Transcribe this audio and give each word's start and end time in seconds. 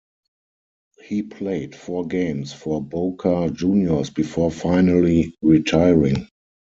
He 1.05 1.21
played 1.21 1.75
four 1.75 2.07
games 2.07 2.51
for 2.53 2.81
Boca 2.83 3.51
Juniors 3.53 4.09
before 4.09 4.49
finally 4.49 5.35
retiring. 5.43 6.27